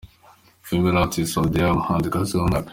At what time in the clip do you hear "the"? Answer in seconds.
1.51-1.57